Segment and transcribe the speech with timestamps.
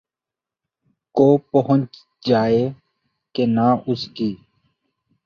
[1.15, 1.97] کو پہنچ
[2.25, 2.67] جائے
[3.35, 4.33] کہ نہ اس کی